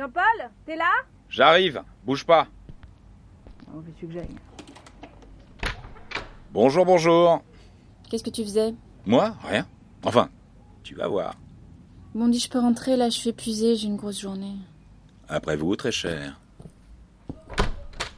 [0.00, 0.90] Jean-Paul, t'es là?
[1.28, 2.48] J'arrive, bouge pas.
[3.68, 4.34] Oh, veux-tu que j'aille
[6.52, 7.42] Bonjour, bonjour.
[8.08, 8.72] Qu'est-ce que tu faisais?
[9.04, 9.34] Moi?
[9.42, 9.66] Rien.
[10.02, 10.30] Enfin,
[10.82, 11.34] tu vas voir.
[12.14, 14.56] Bon, dis, je peux rentrer, là, je suis épuisée, j'ai une grosse journée.
[15.28, 16.40] Après vous, très cher.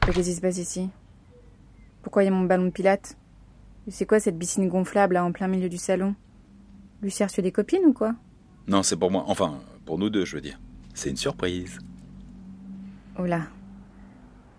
[0.05, 0.89] Qu'est-ce qui se passe ici?
[2.01, 3.17] Pourquoi il y a mon ballon de pilates
[3.89, 6.15] C'est quoi cette piscine gonflable là en plein milieu du salon?
[7.03, 8.15] A reçu des copines ou quoi?
[8.67, 9.25] Non, c'est pour moi.
[9.27, 10.57] Enfin, pour nous deux, je veux dire.
[10.93, 11.79] C'est une surprise.
[13.19, 13.47] Oh là.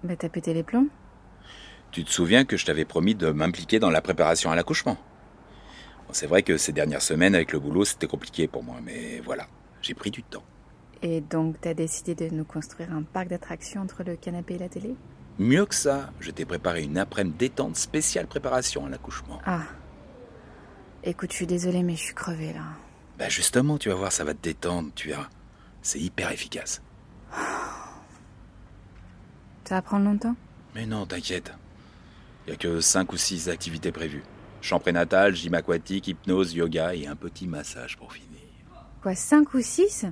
[0.02, 0.88] Bah t'as pété les plombs
[1.91, 4.97] Tu te souviens que je t'avais promis de m'impliquer dans la préparation à l'accouchement?
[6.07, 9.21] Bon, C'est vrai que ces dernières semaines, avec le boulot, c'était compliqué pour moi, mais
[9.24, 9.46] voilà,
[9.80, 10.45] j'ai pris du temps.
[11.02, 14.68] Et donc t'as décidé de nous construire un parc d'attractions entre le canapé et la
[14.68, 14.95] télé?
[15.38, 19.40] Mieux que ça, je t'ai préparé une après-midi détente spéciale préparation à l'accouchement.
[19.45, 19.62] Ah.
[21.02, 22.65] Écoute, je suis désolée mais je suis crevée là.
[23.18, 25.29] Bah justement, tu vas voir, ça va te détendre, tu verras.
[25.85, 26.80] C'est hyper efficace.
[29.65, 30.35] Ça va prendre longtemps?
[30.74, 31.52] Mais non, t'inquiète.
[32.46, 34.23] Il y a que 5 ou 6 activités prévues.
[34.62, 38.40] Chant prénatal, gym aquatique, hypnose, yoga et un petit massage pour finir.
[39.02, 40.07] Quoi, 5 ou 6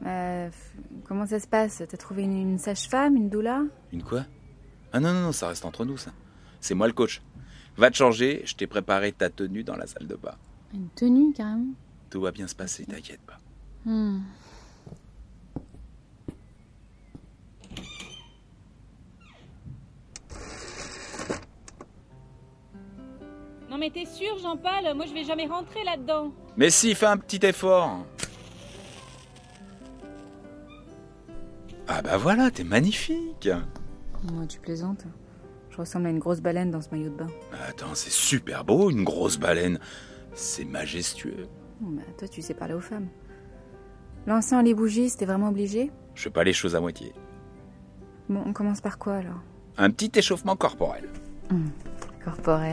[0.00, 1.82] Comment ça se passe?
[1.88, 3.62] T'as trouvé une, une sage-femme, une doula?
[3.92, 4.24] Une quoi?
[4.92, 6.10] Ah non, non, non, ça reste entre nous, ça.
[6.60, 7.22] C'est moi le coach.
[7.76, 10.34] Va te changer, je t'ai préparé ta tenue dans la salle de bain.
[10.74, 11.74] Une tenue, carrément?
[12.10, 13.38] Tout va bien se passer, t'inquiète pas.
[13.84, 14.20] Hmm.
[23.78, 24.92] Non mais t'es sûr, Jean-Paul?
[24.96, 26.32] Moi je vais jamais rentrer là-dedans.
[26.56, 28.04] Mais si, fais un petit effort.
[31.86, 33.48] Ah bah voilà, t'es magnifique.
[34.32, 35.04] Moi, tu plaisantes.
[35.70, 37.28] Je ressemble à une grosse baleine dans ce maillot de bain.
[37.68, 39.78] Attends, c'est super beau, une grosse baleine.
[40.34, 41.46] C'est majestueux.
[41.80, 43.06] Bon, bah, toi, tu sais parler aux femmes.
[44.26, 45.92] L'encens, les bougies, c'était vraiment obligé?
[46.16, 47.12] Je fais pas les choses à moitié.
[48.28, 49.38] Bon, on commence par quoi alors?
[49.76, 51.08] Un petit échauffement corporel.
[51.48, 51.70] Corporel,
[52.48, 52.72] euh,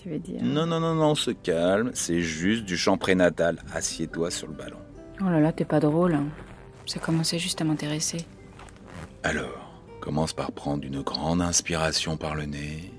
[0.00, 1.90] tu veux dire Non, non, non, non, on se calme.
[1.94, 3.62] C'est juste du chant prénatal.
[3.74, 4.78] Assieds-toi sur le ballon.
[5.20, 6.14] Oh là là, t'es pas drôle.
[6.14, 6.26] hein.
[6.86, 8.18] Ça commençait juste à m'intéresser.
[9.22, 12.92] Alors, commence par prendre une grande inspiration par le nez.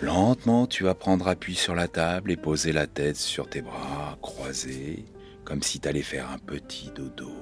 [0.00, 4.18] Lentement, tu vas prendre appui sur la table et poser la tête sur tes bras
[4.20, 5.04] croisés,
[5.44, 7.32] comme si t'allais faire un petit dodo.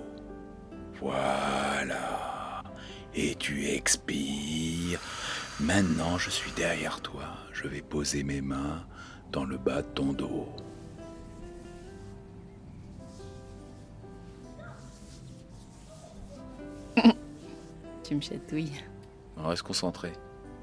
[1.00, 2.62] Voilà.
[3.14, 5.00] Et tu expires.
[5.60, 7.36] Maintenant, je suis derrière toi.
[7.52, 8.84] Je vais poser mes mains
[9.30, 10.48] dans le bas de ton dos.
[18.02, 18.82] Tu me chatouilles.
[19.36, 20.12] Reste concentré.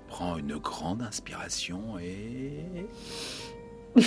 [0.08, 2.66] Prends une grande inspiration et...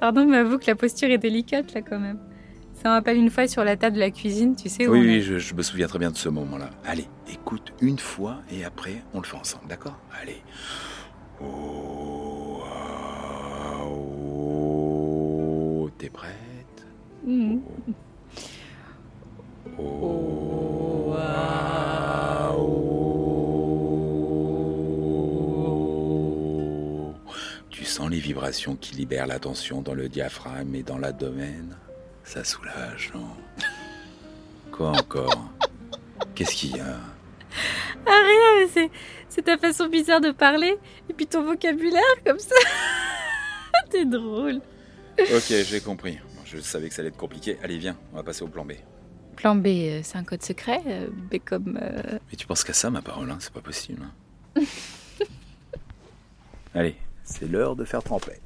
[0.00, 2.20] Pardon, mais avoue que la posture est délicate là quand même.
[2.88, 4.98] Ça me rappelle une fois sur la table de la cuisine, tu sais où Oui,
[4.98, 6.70] on oui, est- je, je me souviens très bien de ce moment-là.
[6.86, 9.98] Allez, écoute une fois et après, on le fait ensemble, d'accord?
[10.22, 10.38] Allez.
[11.42, 15.90] Oh, ah, oh.
[15.98, 16.32] T'es prête?
[17.26, 17.60] Mhm.
[19.78, 22.54] Oh, ah,
[25.78, 27.12] oh.
[27.68, 31.76] Tu sens les vibrations qui libèrent la tension dans le diaphragme et dans l'abdomen?
[32.28, 33.26] Ça soulage, non
[34.70, 35.50] Quoi encore
[36.34, 36.98] Qu'est-ce qu'il y a
[38.06, 38.90] Ah rien, mais c'est,
[39.30, 40.76] c'est ta façon bizarre de parler
[41.08, 42.54] et puis ton vocabulaire comme ça.
[43.90, 44.60] T'es drôle.
[45.18, 46.18] Ok, j'ai compris.
[46.44, 47.56] Je savais que ça allait être compliqué.
[47.62, 48.72] Allez, viens, on va passer au plan B.
[49.36, 50.82] Plan B, euh, c'est un code secret.
[50.86, 51.78] euh, B comme.
[51.80, 54.02] euh, Mais tu penses qu'à ça, ma parole, hein C'est pas possible.
[54.56, 54.62] hein.
[56.74, 58.42] Allez, c'est l'heure de faire trempette.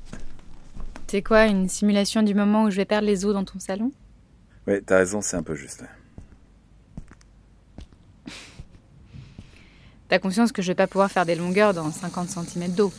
[1.12, 3.93] C'est quoi, une simulation du moment où je vais perdre les os dans ton salon?
[4.67, 5.85] Ouais, t'as raison, c'est un peu juste.
[10.09, 12.91] T'as conscience que je vais pas pouvoir faire des longueurs dans 50 cm d'eau?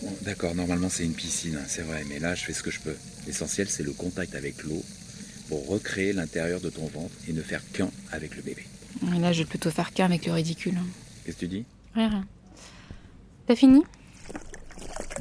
[0.00, 2.70] Bon, D'accord, normalement c'est une piscine, hein, c'est vrai, mais là je fais ce que
[2.70, 2.96] je peux.
[3.26, 4.82] L'essentiel c'est le contact avec l'eau
[5.50, 8.64] pour recréer l'intérieur de ton ventre et ne faire qu'un avec le bébé.
[9.14, 10.78] Et là, je vais plutôt faire qu'un avec le ridicule.
[10.78, 10.86] hein.
[11.26, 11.66] Qu'est-ce que tu dis?
[11.94, 12.26] Rien, rien.
[13.46, 13.82] T'as fini?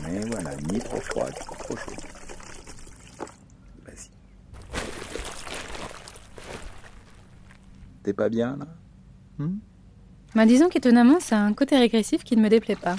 [0.03, 1.91] Mais voilà, ni trop froide, ni trop chaud.
[3.85, 4.09] Vas-y.
[8.03, 8.67] T'es pas bien là?
[9.37, 9.57] Hmm?
[10.35, 12.95] Bah, disons qu'étonnamment, c'est un côté régressif qui ne me déplaît pas.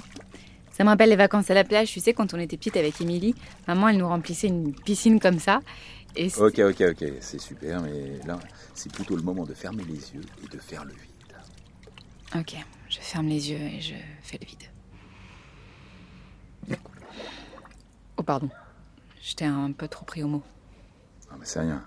[0.73, 3.01] Ça me rappelle les vacances à la plage, tu sais, quand on était petite avec
[3.01, 3.35] Émilie,
[3.67, 5.61] maman, elle nous remplissait une piscine comme ça.
[6.17, 8.39] Et Ok, ok, ok, c'est super, mais là
[8.75, 11.37] c'est plutôt le moment de fermer les yeux et de faire le vide.
[12.37, 12.55] Ok,
[12.89, 14.65] je ferme les yeux et je fais le vide.
[18.19, 18.51] Oh, pardon.
[19.23, 20.43] J'étais un peu trop pris au mot.
[21.31, 21.83] Non mais c'est rien.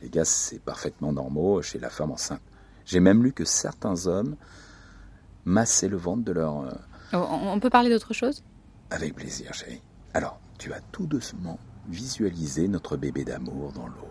[0.00, 2.40] Les gaz, c'est parfaitement normal chez la femme enceinte.
[2.84, 4.36] J'ai même lu que certains hommes
[5.44, 6.60] massaient le ventre de leur...
[6.60, 6.70] euh,
[7.12, 8.42] Oh, on on peut parler d'autre chose?
[8.90, 9.80] Avec plaisir, chérie.
[10.14, 11.58] Alors, tu vas tout doucement
[11.88, 14.08] visualiser notre bébé d'amour dans l'eau.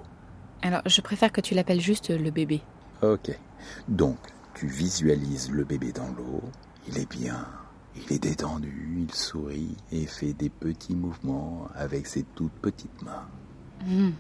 [0.62, 2.62] Alors, je préfère que tu l'appelles juste le bébé.
[3.02, 3.38] Ok.
[3.88, 4.18] Donc,
[4.54, 6.42] tu visualises le bébé dans l'eau.
[6.88, 7.46] Il est bien.
[7.96, 13.28] Il est détendu, il sourit et fait des petits mouvements avec ses toutes petites mains.
[13.86, 14.12] Hmm.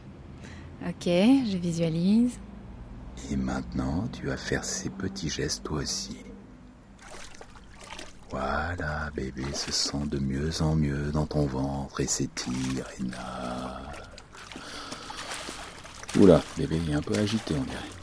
[0.87, 2.37] Ok, je visualise.
[3.31, 6.17] Et maintenant, tu vas faire ces petits gestes toi aussi.
[8.29, 14.03] Voilà, bébé se sent de mieux en mieux dans ton ventre et s'étire et nage.
[16.19, 18.02] Oula, bébé est un peu agité, on dirait.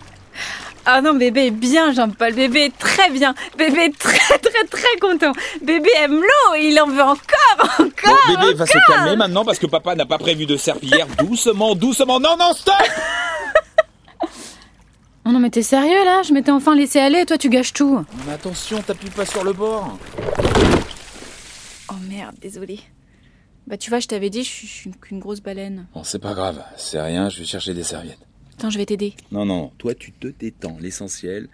[0.86, 2.34] Ah non, bébé est bien, Jean-Paul.
[2.34, 3.34] Bébé est très bien.
[3.58, 5.32] Bébé est très, très, très content.
[5.62, 6.54] Bébé aime l'eau.
[6.58, 8.18] Il en veut encore, encore.
[8.28, 11.06] Bon, bébé va se calmer maintenant parce que papa n'a pas prévu de serpillière.
[11.18, 12.18] doucement, doucement.
[12.18, 12.74] Non, non, stop
[15.26, 16.22] Oh non, mais t'es sérieux là?
[16.22, 17.26] Je m'étais enfin laissé aller.
[17.26, 18.04] Toi, tu gâches tout.
[18.26, 19.98] Mais attention, t'appuies pas sur le bord.
[21.90, 22.80] Oh merde, désolé.
[23.66, 25.86] Bah, tu vois, je t'avais dit, je suis qu'une grosse baleine.
[25.94, 28.18] Bon, c'est pas grave, c'est rien, je vais chercher des serviettes.
[28.60, 29.14] Attends, je vais t'aider.
[29.32, 30.76] Non, non, toi tu te détends.
[30.78, 31.48] L'essentiel,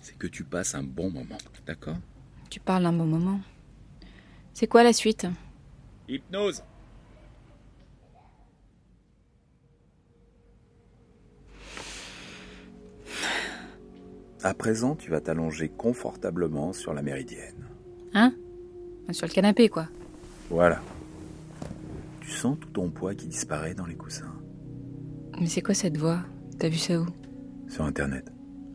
[0.00, 1.36] c'est que tu passes un bon moment.
[1.66, 1.98] D'accord?
[2.48, 3.42] Tu parles d'un bon moment.
[4.54, 5.26] C'est quoi la suite?
[6.08, 6.62] Hypnose.
[14.42, 17.66] À présent, tu vas t'allonger confortablement sur la méridienne.
[18.14, 18.32] Hein?
[19.10, 19.88] Sur le canapé, quoi.
[20.48, 20.80] Voilà.
[22.22, 24.39] Tu sens tout ton poids qui disparaît dans les coussins.
[25.40, 26.20] Mais c'est quoi cette voix?
[26.58, 27.06] T'as vu ça où?
[27.68, 28.30] Sur Internet.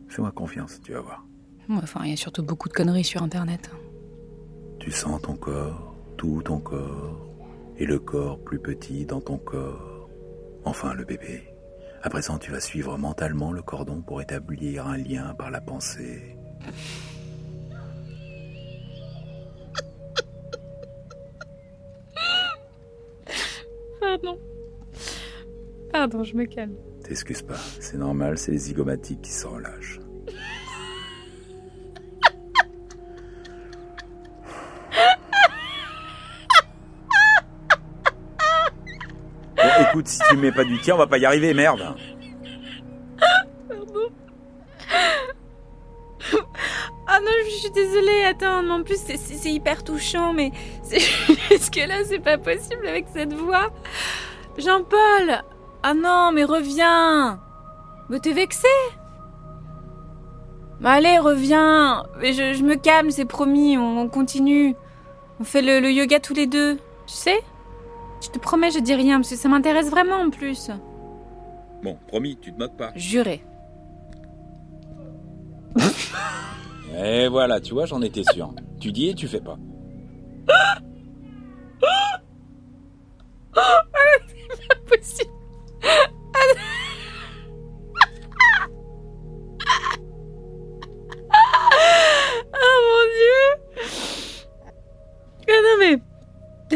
[0.08, 1.24] Fais-moi confiance, tu vas voir.
[1.68, 3.70] Ouais, Enfin, il y a surtout beaucoup de conneries sur Internet.
[4.78, 7.28] Tu sens ton corps, tout ton corps,
[7.76, 10.08] et le corps plus petit dans ton corps.
[10.64, 11.42] Enfin, le bébé.
[12.02, 16.36] À présent, tu vas suivre mentalement le cordon pour établir un lien par la pensée.
[24.00, 24.38] Pardon.
[25.96, 26.74] Pardon, je me calme.
[27.04, 29.98] T'excuses pas, c'est normal, c'est les zygomatiques qui se relâchent.
[39.56, 41.94] Bon, écoute, si tu mets pas du tien, on va pas y arriver, merde.
[47.08, 50.50] Ah non, je suis désolée, attends, mais en plus c'est- hyper touchant, mais
[50.82, 50.98] c'est
[51.50, 53.70] juste que là c'est pas possible avec cette voix.
[54.58, 55.42] Jean-Paul
[55.88, 57.38] Ah non, mais reviens
[58.08, 58.66] Mais t'es vexé
[60.80, 64.74] Bah allez, reviens Mais je, je me calme, c'est promis, on, on continue.
[65.38, 66.74] On fait le, le yoga tous les deux,
[67.06, 67.38] tu sais
[68.20, 70.72] Je te promets, je dis rien, parce que ça m'intéresse vraiment en plus.
[71.84, 72.90] Bon, promis, tu te moques pas.
[72.96, 73.44] Juré.
[76.98, 78.52] Et voilà, tu vois, j'en étais sûr.
[78.80, 79.56] Tu dis et tu fais pas.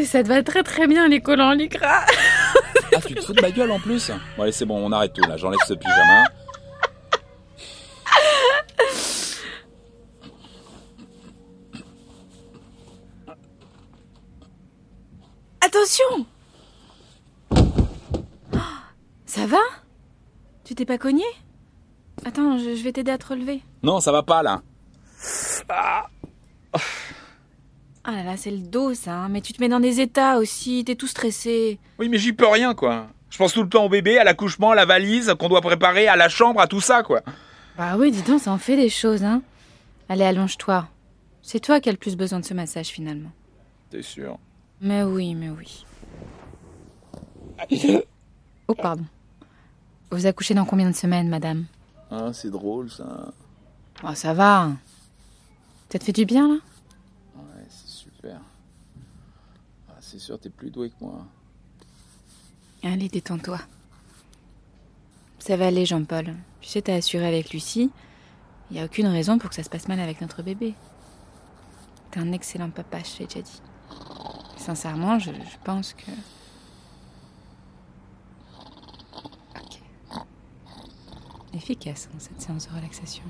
[0.05, 2.05] ça te va très très bien les collants en lycra.
[2.93, 5.13] Ah, tu te fous de ma gueule en plus Bon, allez, c'est bon, on arrête
[5.13, 5.37] tout là.
[5.37, 6.23] J'enlève ce pyjama.
[15.61, 16.25] Attention
[18.53, 18.57] Oh,
[19.25, 19.57] Ça va?
[20.63, 21.23] Tu t'es pas cogné?
[22.25, 23.61] Attends, je, je vais t'aider à te relever.
[23.83, 24.61] Non, ça va pas là.
[25.69, 26.05] Ah
[28.05, 29.29] là là, c'est le dos ça, hein.
[29.29, 31.77] mais tu te mets dans des états aussi, t'es tout stressé.
[31.99, 33.07] Oui, mais j'y peux rien, quoi.
[33.29, 36.07] Je pense tout le temps au bébé, à l'accouchement, à la valise qu'on doit préparer,
[36.07, 37.21] à la chambre, à tout ça, quoi.
[37.77, 39.41] Bah oui, dis donc, ça en fait des choses, hein.
[40.09, 40.87] Allez, allonge-toi.
[41.41, 43.31] C'est toi qui as le plus besoin de ce massage finalement.
[43.89, 44.37] T'es sûr
[44.81, 45.85] Mais oui, mais oui.
[48.67, 49.05] Oh, pardon.
[50.11, 51.65] Vous accouchez dans combien de semaines, madame?
[52.09, 53.31] Ah, c'est drôle ça.
[54.03, 54.71] Oh, ça va.
[55.89, 56.55] Ça te fait du bien, là?
[58.29, 61.25] Ah, c'est sûr, t'es plus doué que moi.
[62.83, 63.59] Allez, détends-toi.
[65.39, 66.35] Ça va aller, Jean-Paul.
[66.61, 67.91] Tu sais, t'as assuré avec Lucie.
[68.69, 70.75] Il n'y a aucune raison pour que ça se passe mal avec notre bébé.
[72.11, 73.61] T'es un excellent papa, je t'ai déjà dit.
[74.57, 76.11] Sincèrement, je, je pense que...
[79.55, 79.81] Ok.
[81.53, 83.23] Efficace, hein, cette séance de relaxation.